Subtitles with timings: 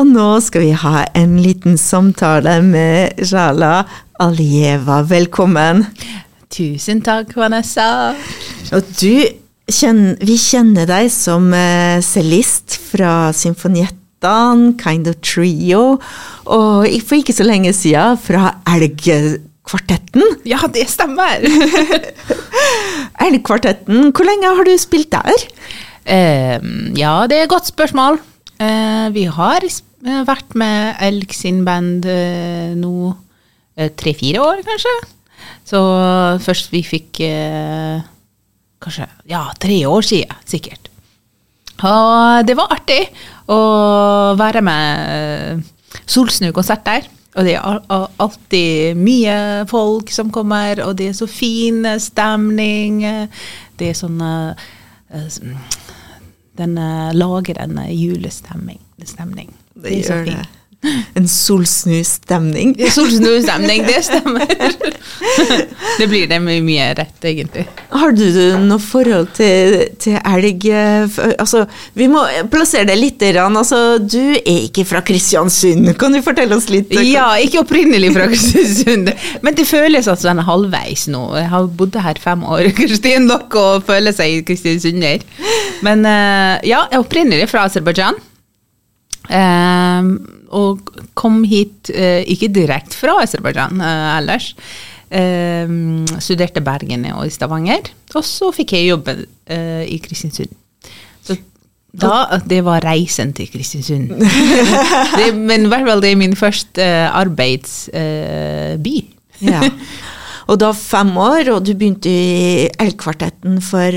[0.00, 3.82] Og nå skal vi ha en liten samtale med Jala
[4.16, 5.02] Alieva.
[5.04, 5.82] Velkommen.
[6.48, 8.14] Tusen takk, Vanessa.
[8.72, 9.20] Og du,
[10.24, 15.82] vi kjenner deg som uh, cellist fra Symfoniettaen, Kind of Trio,
[16.48, 20.24] og for ikke så lenge siden fra Elgkvartetten.
[20.48, 21.44] Ja, det stemmer.
[23.28, 25.46] Elgkvartetten, hvor lenge har du spilt der?
[26.08, 26.56] Uh,
[26.96, 28.16] ja, det er et godt spørsmål.
[28.56, 29.68] Uh, vi har
[30.00, 33.12] vært med Elg sin band eh, nå
[33.96, 34.94] tre-fire år, kanskje.
[35.64, 35.80] Så
[36.44, 37.20] først vi fikk
[38.80, 40.90] kanskje ja, tre år siden, sikkert.
[41.80, 42.98] Og det var artig
[43.48, 43.60] å
[44.36, 45.62] være med
[46.04, 47.08] Solsnu-konsert der.
[47.38, 47.80] Og det er
[48.20, 49.36] alltid mye
[49.70, 53.00] folk som kommer, og det er så fin stemning.
[53.78, 54.20] Det er sånn
[56.60, 56.76] den
[57.16, 58.82] lager en julestemning.
[59.82, 60.40] Det, gjør det.
[61.14, 62.70] En solsnustemning.
[62.90, 64.46] Solsnustemning, det stemmer.
[65.98, 67.66] det blir det med mye rett, egentlig.
[67.92, 68.24] Har du
[68.64, 70.64] noe forhold til, til elg?
[71.36, 71.66] Altså,
[71.98, 73.20] vi må plassere det litt.
[73.42, 76.96] Altså, du er ikke fra Kristiansund, kan du fortelle oss litt?
[77.04, 79.12] Ja, ikke opprinnelig fra Kristiansund,
[79.44, 81.26] men det føles altså er halvveis nå.
[81.36, 85.28] Jeg har bodd her fem år, Kristin, nok å føle seg kristiansunder.
[85.84, 88.16] Men eh, ja, jeg er opprinnelig fra Aserbajdsjan.
[89.30, 90.14] Um,
[90.50, 94.54] og kom hit uh, ikke direkte fra Aserbajdsjan uh, ellers.
[95.10, 97.92] Um, studerte Bergen og i Stavanger.
[98.14, 100.54] Og så fikk jeg jobbe uh, i Kristiansund.
[101.26, 101.36] Så
[101.90, 104.14] da, det var reisen til Kristiansund.
[105.18, 108.96] det, men i hvert fall det er min første arbeidsby.
[109.46, 109.62] ja.
[110.50, 113.94] Og da fem år, og du begynte i Elgkvartetten for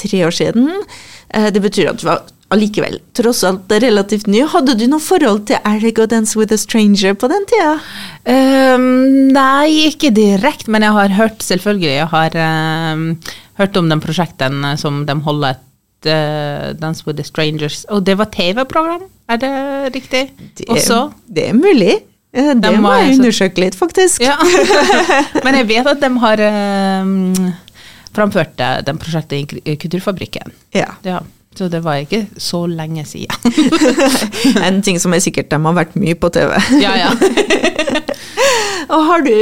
[0.00, 0.72] tre år siden.
[1.54, 4.40] det betyr at du var allikevel, tross alt relativt ny.
[4.48, 7.74] Hadde du noe forhold til Elg og Dance with a Stranger på den tida?
[8.24, 12.38] Um, nei, ikke direkte, men jeg har hørt, selvfølgelig, jeg har
[12.96, 13.06] um,
[13.60, 17.84] hørt om den prosjekten som de holder uh, Dance with the Strangers.
[17.92, 19.54] Og det var TV-program, er det
[20.00, 20.28] riktig?
[20.56, 21.08] Det, Også?
[21.28, 21.98] Det er mulig.
[22.32, 24.22] Det de må jeg undersøke litt, faktisk.
[24.24, 24.36] Ja.
[25.44, 27.48] men jeg vet at de har um,
[28.16, 28.56] framført
[28.88, 30.54] den prosjektet i Kulturfabrikken.
[30.76, 30.94] Ja.
[31.04, 31.20] ja.
[31.58, 33.34] Så det var ikke så lenge siden.
[34.66, 36.54] en ting som er sikkert, de har vært mye på TV.
[36.84, 37.10] ja, ja.
[38.88, 39.32] Og har du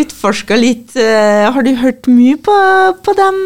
[0.00, 2.54] utforska litt eh, Har du hørt mye på,
[3.04, 3.36] på dem?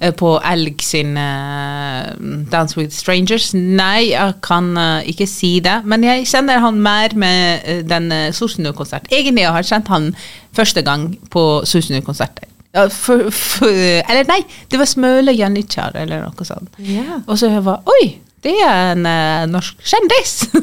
[0.00, 2.12] Eh, på Elg sin uh,
[2.52, 3.50] Dance with Strangers?
[3.52, 5.82] Nei, jeg kan uh, ikke si det.
[5.84, 9.12] Men jeg kjenner han mer med uh, den Sosnu-konserten.
[9.12, 10.08] Egentlig jeg har jeg kjent han
[10.56, 12.48] første gang på Sosnu-konserter.
[12.72, 14.40] Ja, for, for, eller nei,
[14.72, 16.72] det var Smøle Janitsjar eller noe sånt.
[16.80, 17.20] Yeah.
[17.26, 18.04] Og så jeg var Oi!
[18.42, 20.50] Det er en uh, norsk kjendis!
[20.50, 20.58] um,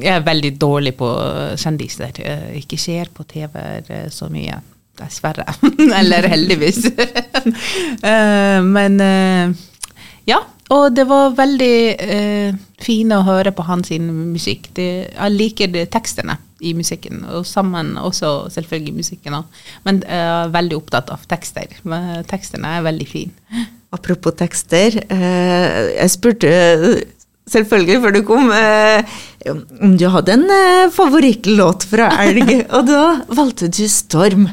[0.06, 1.04] jeg er veldig dårlig på
[1.60, 2.16] kjendiser.
[2.22, 3.52] Jeg ikke ser på TV
[3.90, 4.56] uh, så mye.
[4.96, 5.44] Dessverre.
[6.00, 6.88] eller heldigvis.
[8.76, 8.96] men
[10.24, 10.40] ja.
[10.72, 14.72] Og det var veldig uh, fint å høre på hans musikk.
[14.72, 19.62] Det, jeg liker det, tekstene i musikken, og sammen også selvfølgelig musikken òg.
[19.84, 21.74] Men er veldig opptatt av tekster.
[22.30, 23.66] Tekstene er veldig fine.
[23.94, 24.96] Apropos tekster.
[25.10, 26.50] Uh, jeg spurte
[27.46, 29.18] selvfølgelig før du kom uh,
[29.84, 30.46] om du hadde en
[30.92, 34.48] favorittlåt fra Elg, og da valgte du 'Storm'.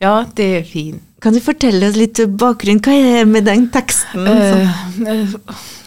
[0.00, 1.02] Ja, det er fint.
[1.20, 2.80] Kan du fortelle oss litt bakgrunn?
[2.80, 4.24] Hva er det med den teksten?
[4.24, 5.34] Uh,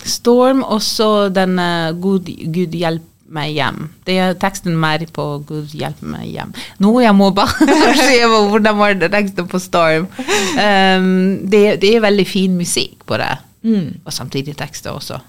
[0.05, 3.87] Storm, også den uh, Gud, Gud hjelp meg hjem.
[4.07, 6.53] Det er teksten mer på Gud hjelpe meg hjem.
[6.83, 7.67] Nå jeg må bare
[8.07, 10.07] se hvordan var det teksten på Storm.
[10.57, 13.31] Um, det, det, er veldig fin musikk på det,
[13.65, 14.05] mm.
[14.05, 15.19] og samtidig tekster også.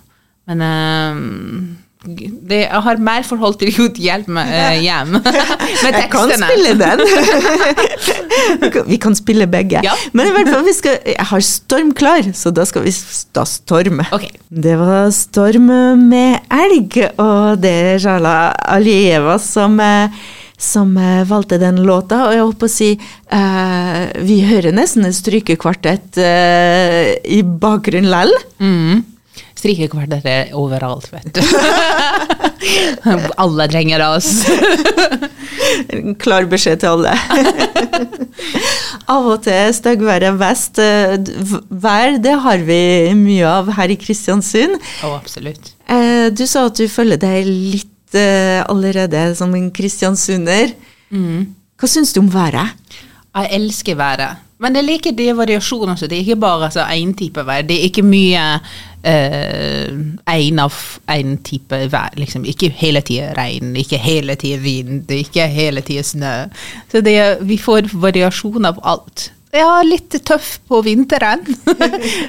[0.50, 5.16] Men um, det, jeg har mer forhold til Jod hjelp meg uh, hjem.
[5.84, 6.00] Med tekstene.
[6.00, 6.98] Jeg kan spille den.
[8.92, 9.80] vi kan spille begge.
[9.86, 9.96] Ja.
[10.12, 12.92] Men i hvert fall, vi skal, jeg har Storm klar, så da skal vi
[13.34, 14.06] da storme.
[14.14, 14.32] Okay.
[14.48, 15.68] Det var Storm
[16.08, 18.36] med elg, og det er Jala
[18.76, 19.80] Alieva som
[20.64, 20.94] som
[21.28, 22.22] valgte den låta.
[22.28, 28.08] Og jeg holdt på å si uh, Vi hører nesten en strykekvartett uh, i bakgrunnen
[28.12, 28.32] lell.
[28.62, 29.02] Mm.
[29.64, 31.40] Strikekvarteret overalt, vet du.
[33.40, 34.44] alle trenger oss.
[36.22, 37.14] Klar beskjed til alle.
[39.14, 40.82] av og til styggværet vest.
[41.70, 42.78] Vær, det har vi
[43.16, 44.76] mye av her i Kristiansund.
[45.00, 45.72] Oh, absolutt.
[46.36, 48.20] Du sa at du følger deg litt
[48.68, 50.76] allerede som en kristiansunder.
[51.08, 51.54] Mm.
[51.80, 52.76] Hva syns du om været?
[53.32, 54.44] Jeg elsker været.
[54.62, 57.62] Men jeg liker det variasjonen Så Det er ikke bare én altså, type vær.
[57.62, 58.60] Det er ikke mye
[59.04, 60.74] én av
[61.12, 62.16] en type vær.
[62.16, 62.46] Liksom.
[62.48, 66.34] Ikke hele tida regn, ikke hele tida vind, ikke hele tida snø.
[66.92, 69.28] Så det, vi får variasjon av alt.
[69.54, 71.44] Ja, litt tøff på vinteren.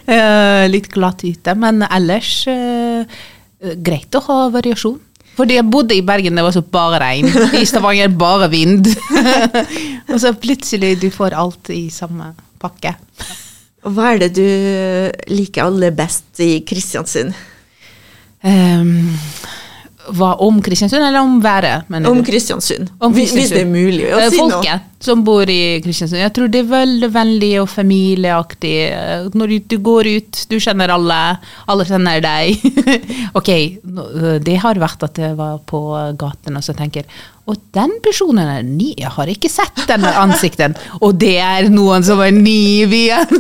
[0.06, 3.02] Eh, litt glatt ute, men ellers uh,
[3.82, 5.00] greit å ha variasjon.
[5.36, 7.28] Fordi jeg bodde i Bergen, det var så bare regn.
[7.58, 8.88] I Stavanger bare vind.
[10.12, 12.32] og så plutselig du får alt i samme
[12.62, 12.94] pakke.
[13.86, 14.46] Hva er det du
[15.30, 17.36] liker aller best i Kristiansund?
[18.46, 19.14] Um,
[20.14, 21.84] hva om Kristiansund, eller om været?
[22.06, 22.90] Om Kristiansund.
[23.00, 24.50] Om Hvis det er mulig å Eh, si noe.
[24.52, 26.20] Folket som bor i Kristiansund.
[26.22, 28.76] Jeg tror det er veldig vennlig og familieaktig.
[28.92, 31.38] Eh, Når du- du går ut, du kjenner alle,
[31.68, 32.58] alle kjenner deg.
[33.36, 37.04] ok, eh, det har vært at jeg var på gaten og så tenker
[37.48, 40.74] og den personen er ny, jeg har ikke sett denne ansikten.
[41.00, 43.28] Og det er noen som er ny i byen.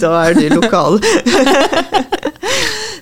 [0.00, 1.00] Da er du lokal.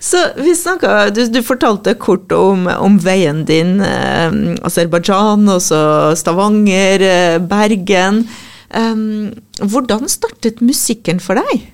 [0.09, 3.77] Så vi snakka du, du fortalte kort om, om veien din.
[3.85, 5.81] Eh, Aserbajdsjan, og så
[6.17, 8.23] Stavanger, eh, Bergen.
[8.69, 9.31] Um,
[9.65, 11.67] hvordan startet musikken for deg?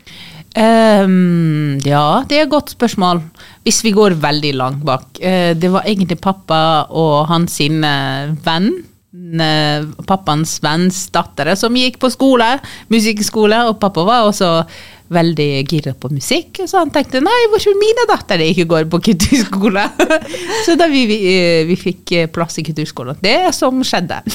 [0.54, 3.22] Um, ja, det er et godt spørsmål.
[3.66, 5.08] Hvis vi går veldig langt bak.
[5.18, 6.60] Uh, det var egentlig pappa
[6.90, 8.70] og hans eh, venn.
[9.14, 12.48] eh, Pappaens venns datter som gikk på skole,
[12.90, 14.64] musikkskole, og pappa var også
[15.12, 16.62] veldig gira på musikk.
[16.68, 19.84] Så han tenkte nei, hvorfor mine datter ikke går på kulturskole?
[20.66, 23.20] så da vi, vi, eh, vi fikk eh, plass i kulturskolen.
[23.24, 24.22] Det som skjedde.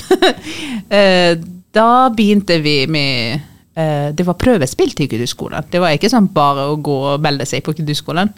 [0.89, 1.35] Eh,
[1.75, 3.45] da begynte vi med
[3.77, 5.67] det var prøvespill til kulturskolen.
[5.71, 8.31] Det var ikke sånn bare å gå og melde seg på kulturskolen.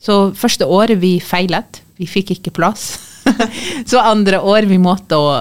[0.00, 1.82] Så første året vi feilet.
[1.98, 2.86] Vi fikk ikke plass.
[3.90, 5.34] så andre år vi måtte å,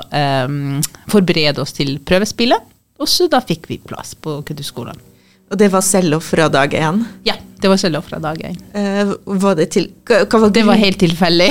[0.50, 0.82] um,
[1.12, 2.74] forberede oss til prøvespillet.
[3.00, 5.00] Og så da fikk vi plass på kulturskolen.
[5.52, 7.04] Og det var cello fra dag én.
[7.28, 8.58] Ja, det var cello fra dag én.
[8.74, 11.50] Uh, var det til hva, hva var Det var helt tilfeldig.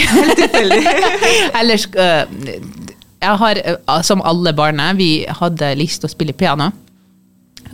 [1.60, 2.24] Ellers uh,
[3.22, 6.72] Jeg har, uh, som alle barna, vi hadde lyst til å spille piano.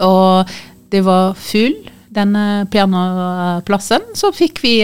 [0.00, 0.52] Og
[0.92, 1.74] det var full,
[2.10, 4.12] denne pianoplassen.
[4.18, 4.74] Så fikk vi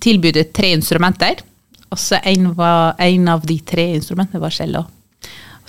[0.00, 1.42] tilbudet tre instrumenter.
[1.90, 4.84] Og så en, var, en av de tre instrumentene var cello.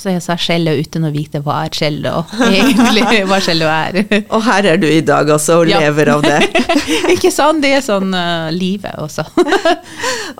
[0.01, 3.99] Så jeg sa cello uten å vite hva er cello egentlig hva cello er.
[4.33, 5.77] Og her er du i dag også, og Ja.
[5.83, 6.39] lever av det.
[7.13, 7.61] Ikke sant?
[7.61, 9.27] Det er sånn uh, livet også.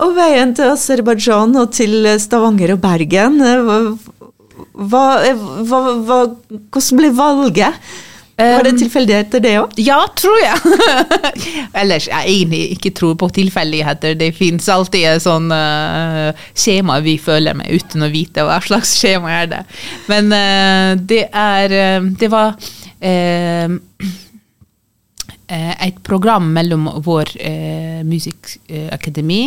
[0.01, 3.69] og veien til Aserbajdsjan og til Stavanger og Bergen, eh,
[4.81, 5.03] hva,
[5.69, 6.19] hva, hva,
[6.73, 7.93] hvordan ble valget?
[8.39, 9.73] Var det Um, tilfeldigheter, det òg?
[9.83, 10.57] Ja, tror jeg.
[11.81, 14.15] Ellers jeg egentlig ikke tror på tilfeldigheter.
[14.17, 18.95] Det fins alltid et sånn uh, skjema vi føler med uten å vite hva slags
[18.97, 19.61] skjema er det.
[20.09, 22.55] Men uh, det er eh, Det var
[22.99, 23.69] eh,
[25.47, 27.35] eh, et program mellom vår
[28.07, 29.43] musikkakademi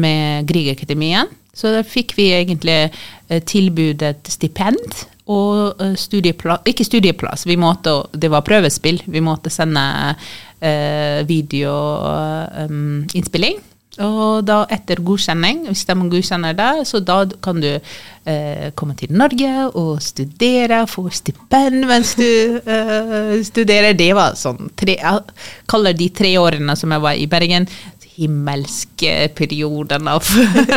[0.00, 1.28] med Griegakademien.
[1.54, 2.88] Så da fikk vi egentlig
[3.28, 9.02] tilbud tilbudet stipend og uh, studieplass Ikke studieplass, måtte, det var prøvespill.
[9.06, 13.56] Vi måtte sende uh, videoinnspilling.
[14.02, 17.78] og da etter godkjenning, hvis de godkjenner det, så da kan du
[18.24, 23.94] eh, komme til Norge og studere, få stipend mens du eh, studerer.
[23.94, 25.22] Det var sånn tre, Jeg
[25.70, 27.68] kaller de tre årene som jeg var i Bergen,
[28.14, 30.24] himmelske perioden av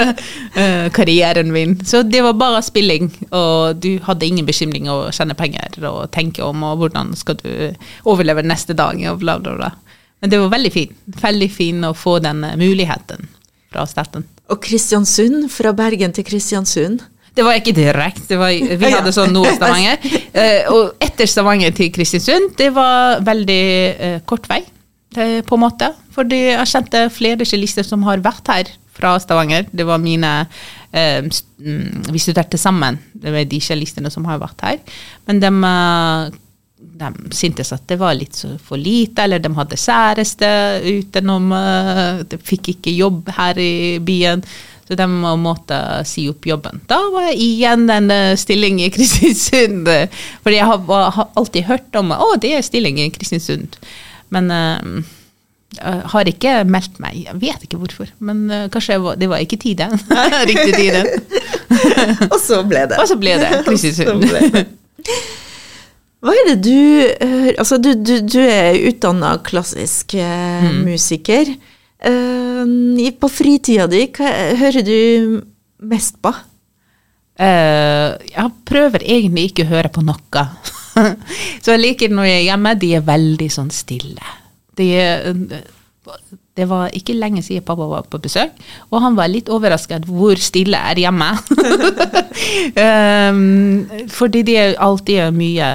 [0.56, 1.76] eh, karrieren min.
[1.86, 6.46] Så det var bare spilling, og du hadde ingen bekymring å tjene penger og tenke
[6.46, 7.52] om og hvordan skal du
[8.10, 9.74] overleve neste dag og bla, bla, bla.
[10.22, 10.96] Men det var veldig fint.
[11.22, 13.30] Veldig fint å få den eh, muligheten
[13.72, 14.26] fra staten.
[14.50, 17.04] Og Kristiansund, fra Bergen til Kristiansund.
[17.38, 20.02] Det var ikke direkte, vi hadde sånn Nord-Stavanger.
[20.34, 24.64] Eh, og etter Stavanger til Kristiansund, det var veldig kort vei,
[25.48, 25.92] på en måte.
[26.16, 29.68] Fordi jeg kjente flere cellister som har vært her fra Stavanger.
[29.72, 30.34] Det var mine
[30.92, 34.80] eh, mm, Vi studerte sammen, det var de cellistene som har vært her.
[35.30, 36.38] Men de, eh,
[37.04, 40.50] de syntes at det var litt for lite, eller de hadde kjæreste
[40.88, 44.46] utenom eh, De fikk ikke jobb her i byen.
[44.88, 45.06] Så de
[45.44, 46.80] måtte si opp jobben.
[46.88, 49.88] Da var jeg igjen en stilling i Kristiansund.
[49.92, 50.08] eh,
[50.46, 53.76] Fordi jeg har, alltid hørt om å, det er stilling i Kristiansund.
[54.34, 55.02] Men eh,
[55.78, 57.18] jeg har ikke meldt meg.
[57.28, 58.10] Jeg vet ikke hvorfor.
[58.24, 59.94] Men eh, kanskje var, det var ikke tiden.
[60.50, 61.08] Riktig tiden.
[62.34, 62.98] Og så ble det.
[63.02, 64.28] Og så ble det Kristiansund.
[66.24, 70.80] Hva er det du eh, Altså, du, du, du er utdanna klassisk eh, Mm.
[70.88, 71.52] musiker.
[71.98, 72.62] Uh,
[73.18, 74.30] på fritida di, hva
[74.60, 75.40] hører du
[75.90, 76.30] mest på?
[77.38, 80.44] Uh, jeg prøver egentlig ikke å høre på noe.
[81.64, 84.36] så jeg liker det når jeg er hjemme, de er veldig sånn stille.
[84.78, 85.64] det,
[86.58, 88.56] det var ikke lenge siden pappa var på besøk,
[88.90, 91.30] og han var litt overrasket hvor stille er hjemme.
[92.82, 93.86] um,
[94.20, 95.68] fordi det er alltid mye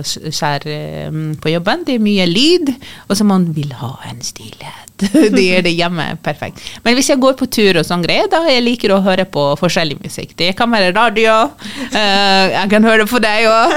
[0.04, 0.66] skjær
[1.08, 2.74] um, på jobben, det er mye lyd,
[3.08, 4.86] og så man vil ha en stillhet.
[5.36, 6.60] det er det hjemme perfekt.
[6.84, 9.42] Men hvis jeg går på tur og sånn greier, da jeg liker å høre på
[9.60, 10.32] forskjellig musikk.
[10.38, 11.34] Det kan være radio,
[11.92, 13.76] uh, jeg kan høre på deg òg.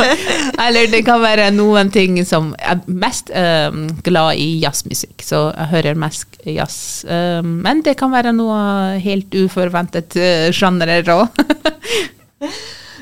[0.64, 3.68] Eller det kan være noen ting som er mest uh,
[4.06, 7.04] glad i jazzmusikk, så jeg hører mest jazz.
[7.08, 8.58] Uh, men det kan være noe
[9.02, 11.40] helt uforventet uh, sjangerer òg.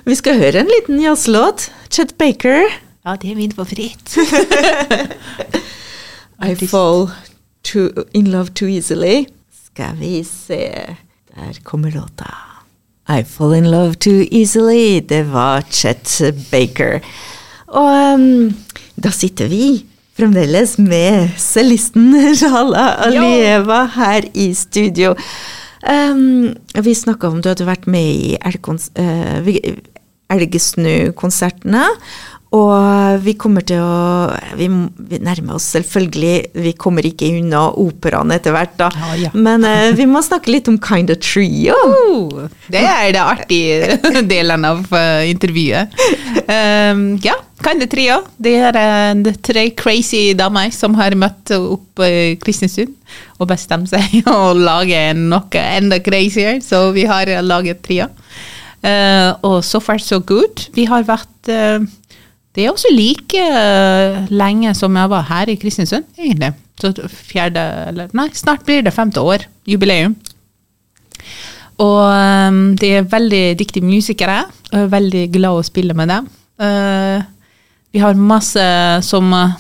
[0.08, 1.68] Vi skal høre en liten jazzlåt.
[1.92, 2.64] Chet Baker.
[3.06, 4.14] Ja, det er min favoritt.
[6.42, 7.10] I fall
[7.62, 9.26] too, in love too easily.
[9.66, 10.96] Skal vi se
[11.34, 12.34] Der kommer låta.
[13.08, 15.00] I fall in love too easily.
[15.00, 16.20] Det var Chet
[16.50, 17.00] Baker.
[17.66, 18.54] Og um,
[18.94, 19.84] da sitter vi
[20.16, 25.14] fremdeles med cellisten Rala Alieva her i studio.
[25.82, 29.48] Um, vi snakka om du hadde vært med i uh,
[30.32, 31.88] Elgesnu-konsertene.
[32.52, 34.28] Og vi kommer til å
[34.58, 34.66] Vi,
[35.08, 38.90] vi nærmer oss selvfølgelig Vi kommer ikke unna operaen etter hvert, da.
[38.92, 39.30] Ja, ja.
[39.32, 41.72] Men uh, vi må snakke litt om Kind of Trio.
[41.72, 45.96] Oh, det er det artige delen av uh, intervjuet.
[46.44, 48.18] Um, ja, Kind of Trio.
[48.42, 52.94] Det er uh, tre crazy damer som har møtt opp i Kristiansund
[53.38, 58.10] og bestemt seg å lage noe enda crazier, så vi har laget trio.
[59.46, 60.64] og so far so good.
[60.74, 61.52] Vi har vært
[62.52, 66.52] det er også like uh, lenge som jeg var her i Kristiansund, egentlig.
[66.80, 69.46] Så fjerde, eller nei, snart blir det femte år.
[69.68, 70.18] Jubileum.
[71.80, 74.42] Og um, de er veldig dyktige musikere.
[74.72, 76.28] Og er veldig glad å spille med dem.
[76.60, 77.24] Uh,
[77.92, 78.64] vi har masse
[79.06, 79.54] som uh,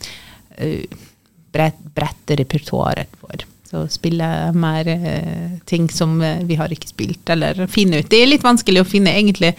[1.51, 3.45] brett, brette repertoaret vår.
[3.69, 8.07] Så spille mer eh, ting som eh, vi har ikke spilt, eller finne ut.
[8.09, 9.51] Det er litt vanskelig å finne egentlig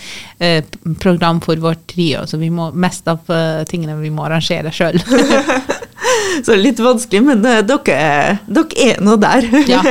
[0.42, 0.64] eh,
[0.98, 4.98] program for vårt trio, så vi må mest av eh, tingene vi må arrangere sjøl.
[6.46, 9.46] så litt vanskelig, men eh, dere, dere er nå der.
[9.70, 9.84] ja.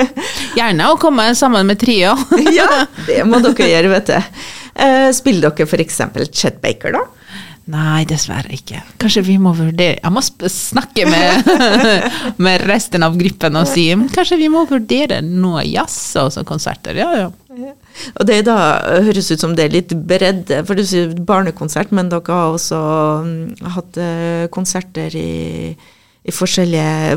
[0.57, 2.11] Gjerne å komme sammen med trio.
[2.59, 2.67] ja,
[3.07, 4.43] det må dere gjøre, vet du.
[4.75, 6.03] Eh, spiller dere f.eks.
[6.33, 7.07] Chet Baker, da?
[7.69, 8.79] Nei, dessverre ikke.
[9.01, 11.49] Kanskje vi må vurdere Jeg må snakke med,
[12.45, 13.85] med resten av gruppen og si
[14.15, 16.97] kanskje vi må vurdere noe jazz og så konserter.
[16.97, 17.29] Ja, ja.
[18.15, 18.57] Og det da
[19.05, 22.79] høres ut som det er litt bredde, for du sier barnekonsert, men dere har også
[23.25, 25.75] mm, hatt eh, konserter i,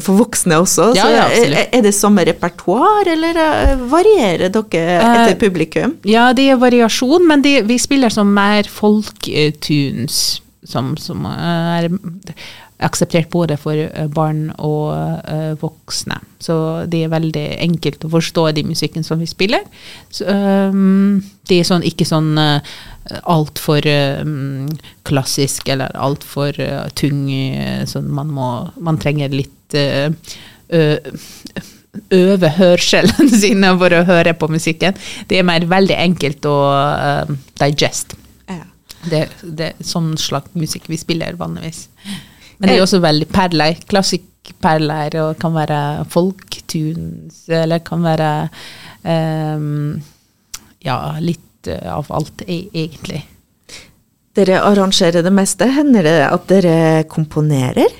[0.04, 0.92] for voksne også.
[0.96, 1.24] Ja, ja,
[1.66, 5.96] er, det samme repertoar, eller eh, varierer dere etter publikum?
[6.08, 10.40] Ja, det er variasjon, men det, vi spiller som mer folketunes.
[10.64, 11.88] som, som er
[12.86, 16.18] akseptert både for eh, barn og uh, voksne.
[16.42, 16.54] Så
[16.90, 19.64] det er veldig enkelt å forstå de musikken som vi spiller.
[20.10, 22.58] Så, um, det er sånn, ikke sånn uh,
[23.30, 23.86] altfor
[24.22, 24.70] um,
[25.08, 27.26] klassisk eller altfor uh, tung.
[27.88, 28.48] Sånn man må
[28.82, 30.10] Man trenger litt uh,
[32.12, 34.98] øve hørselen sin for å høre på musikken.
[35.28, 36.58] Det er mer veldig enkelt å
[37.60, 38.16] digest.
[39.02, 41.88] Det, det er sånn slags musikk vi spiller vanligvis.
[42.62, 43.78] Men det er også veldig perler.
[43.90, 45.80] Klassikperler, og kan være
[46.12, 48.30] folktunes, eller kan være
[49.02, 49.98] um,
[50.82, 53.24] Ja, litt av alt, e, egentlig.
[54.38, 55.66] Dere arrangerer det meste.
[55.74, 56.76] Hender det at dere
[57.10, 57.90] komponerer?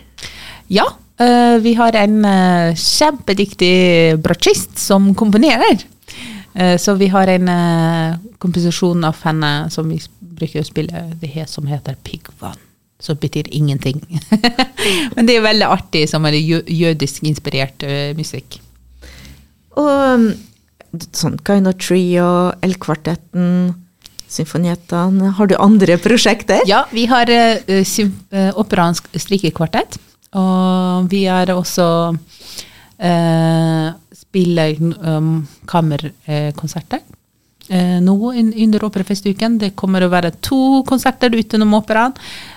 [0.71, 0.87] Ja.
[1.19, 5.89] Uh, vi har en uh, kjempedyktig bratsjist som komponerer.
[6.53, 7.47] Så vi har en
[8.37, 9.97] komposisjon av henne som vi
[10.37, 12.61] bruker å spille det som heter piggvann.
[13.03, 13.99] Som betyr ingenting.
[15.17, 18.61] Men det er veldig artig som er jødisk inspirert uh, musikk.
[19.75, 20.29] Og um,
[21.11, 23.73] sånn Kaino Trio, L-kvartetten,
[24.33, 26.63] Symfonietene Har du andre prosjekter?
[26.69, 29.99] Ja, vi har uh, uh, operansk strikekvartett.
[30.39, 31.89] Og vi har også
[33.03, 33.89] uh,
[34.33, 37.09] spiller um, kammerkonserter eh,
[38.03, 39.59] nå under Operafestuken.
[39.59, 42.15] Det kommer å være to konserter utenom operaen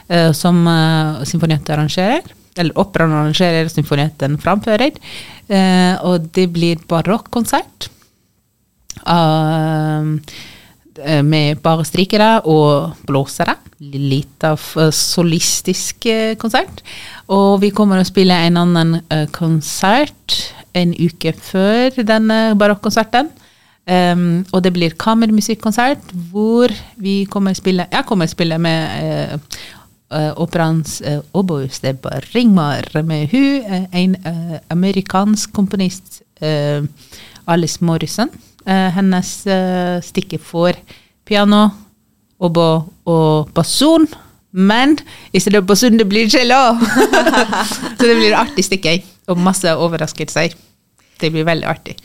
[0.07, 2.33] eh, som eh, Symfoniettet arrangerer.
[2.55, 4.95] eller operaen arrangerer, symfonietten framfører.
[5.47, 7.89] Eh, og det blir barokkonsert.
[9.05, 10.17] Uh,
[11.27, 13.57] med bare strikere og blåsere.
[13.83, 14.61] Litt av
[14.95, 16.07] solistisk
[16.39, 16.79] konsert.
[17.27, 18.93] Og vi kommer å spille en annen
[19.35, 20.37] konsert
[20.75, 23.29] en uke før denne barokkonserten.
[23.85, 29.35] Um, og det blir kammermusikkonsert hvor vi kommer å spille Jeg kommer å spille med
[29.37, 31.91] uh, operaens uh, oboiste
[32.31, 36.23] Ringmar med hun, en uh, amerikansk komponist,
[37.45, 38.29] Alice Morrison.
[38.65, 39.29] hennes
[40.03, 40.73] stikke for
[41.25, 41.69] piano,
[42.39, 42.65] obo
[43.05, 44.07] og basun.
[44.51, 44.97] Men
[45.31, 46.75] i stedet for basun, det blir cello!
[47.97, 48.97] Så det blir artig stikke
[49.29, 50.57] og masse overraskelser.
[51.21, 51.95] Det blir veldig artig.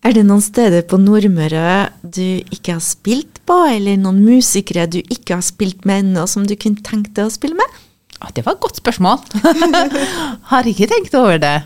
[0.00, 4.98] Er det noen steder på Nordmøre du ikke har spilt på, eller noen musikere du
[5.02, 7.78] ikke har spilt med ennå, som du kunne tenkt deg å spille med?
[8.20, 9.20] Ah, det var et godt spørsmål.
[10.52, 11.58] har ikke tenkt over det.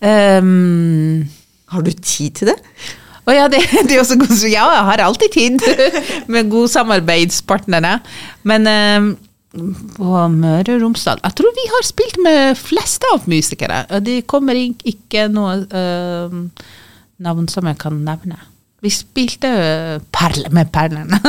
[0.00, 1.28] Um,
[1.72, 2.58] har du tid til det?
[3.22, 5.66] Å oh ja, det, det, er også god, ja, jeg har alltid tid
[6.32, 7.98] med gode samarbeidspartnere.
[8.48, 9.10] Men um,
[9.98, 13.84] på Møre og Romsdal Jeg tror vi har spilt med fleste av musikere.
[14.00, 16.40] Det kommer ikke noe uh,
[17.22, 18.38] navn som jeg kan nevne.
[18.82, 19.48] Vi spilte
[20.10, 21.20] perle med perlene.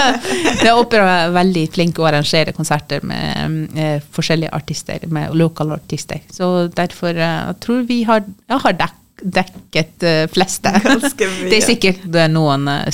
[0.62, 6.22] det er opera veldig flink å arrangere konserter med eh, forskjellige artister, med lokale artister.
[6.32, 8.96] Så derfor uh, jeg tror vi har, jeg har dekk,
[9.36, 10.72] dekket uh, fleste.
[11.50, 12.88] det er sikkert det er noen uh,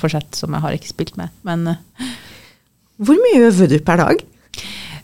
[0.00, 1.74] forsett som jeg har ikke spilt med, men
[3.00, 4.24] hvor mye øver du per dag?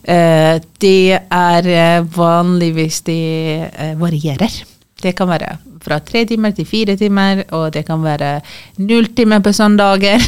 [0.07, 1.67] Det er
[2.15, 4.53] vanligvis Det varierer.
[5.01, 5.49] Det kan være
[5.87, 8.37] fra tre timer til fire timer, og det kan være
[8.83, 10.21] null timer på søndager.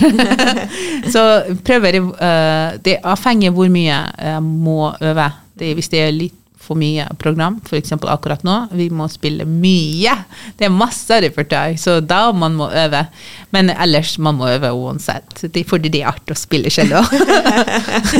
[1.13, 1.25] så
[1.65, 5.31] prøver uh, Det avhenger hvor mye jeg må øve.
[5.59, 6.39] Det, hvis det er litt
[6.69, 7.95] for mye program, f.eks.
[7.97, 8.55] akkurat nå.
[8.77, 10.13] Vi må spille mye.
[10.59, 13.05] Det er masse repertoar, så da man må øve.
[13.55, 15.47] Men ellers man må øve uansett.
[15.49, 17.01] Det, fordi det er artig å spille cello.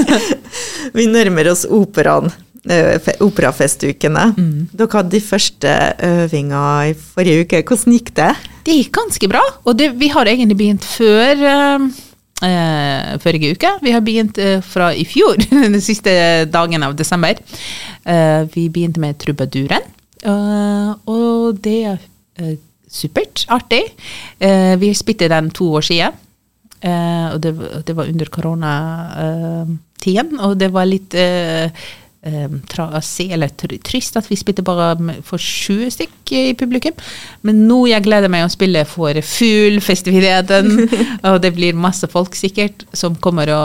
[0.97, 2.31] vi nærmer oss operaen.
[2.67, 4.33] Eh, operafestukene.
[4.35, 4.67] Mm.
[4.75, 7.61] Dere hadde de første øvinga i forrige uke.
[7.63, 8.33] Hvordan gikk det?
[8.67, 9.41] Det gikk ganske bra.
[9.63, 11.87] Og det, vi har egentlig begynt før uh,
[12.43, 13.71] eh, forrige uke.
[13.81, 17.39] Vi har begynt eh, fra i fjor, den siste dagen av desember.
[18.03, 19.81] Eh, vi begynte med trubaduren,
[20.23, 21.97] eh, og det er
[22.39, 22.57] eh,
[22.89, 23.83] supert artig.
[24.39, 26.11] Eh, vi spilte den to år siden,
[26.79, 27.51] og det,
[27.87, 31.13] det, var under koronatiden, og det var litt
[32.25, 36.97] um, trasig eller trist at vi spilte bare for 20 stykk i publikum.
[37.47, 40.73] Men nå jeg gleder meg å spille for full festiviteten,
[41.29, 43.63] og det blir masse folk sikkert som kommer å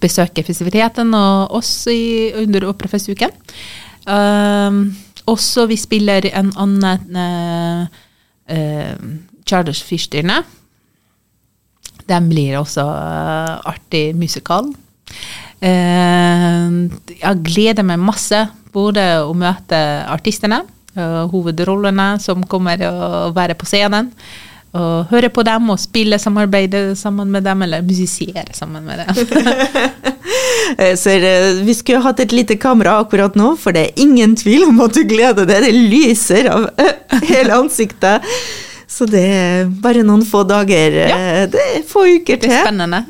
[0.00, 3.34] besøke festiviteten og oss i, under Operafestuken.
[4.06, 4.84] Um,
[5.30, 7.98] også vi spiller en annen uh,
[8.50, 8.94] uh,
[9.46, 9.82] Charles.
[12.10, 14.70] Den blir også uh, artig musikal.
[15.60, 16.68] Eh,
[17.20, 20.62] jeg gleder meg masse både å møte artistene,
[20.96, 24.12] eh, hovedrollene som kommer å være på scenen.
[24.70, 29.14] Og høre på dem og spille, samarbeide sammen med dem, eller musisere sammen med dem.
[31.00, 31.16] Så
[31.66, 34.94] vi skulle hatt et lite kamera akkurat nå, for det er ingen tvil om at
[34.94, 35.66] du gleder deg.
[35.66, 36.68] Det lyser av
[37.32, 38.22] hele ansiktet.
[38.86, 41.00] Så det er bare noen få dager.
[41.02, 41.46] Ja.
[41.50, 42.50] Det er få uker til.
[42.50, 43.02] Det er spennende.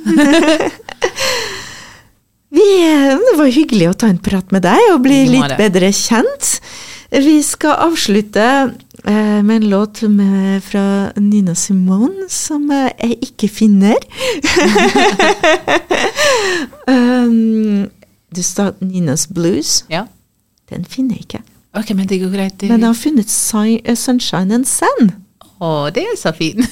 [3.11, 6.59] Det var hyggelig å ta en prat med deg og bli litt bedre kjent.
[7.11, 13.99] Vi skal avslutte eh, med en låt med, fra Nina Simone som jeg ikke finner.
[16.87, 17.89] um,
[18.31, 19.81] du sa Ninas Blues.
[19.91, 20.05] Ja.
[20.71, 21.43] Den finner jeg ikke.
[21.75, 22.63] Ok, Men det går greit.
[22.63, 25.13] Men jeg har funnet Sunshine and Sand.
[25.61, 26.63] Å, det er så fint.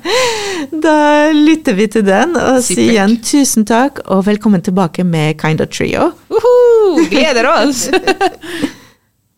[0.84, 0.94] da
[1.36, 2.68] lytter vi til den og Supert.
[2.70, 6.14] sier igjen tusen takk og velkommen tilbake med Kinda Trio.
[6.32, 7.90] Uhu, gleder oss!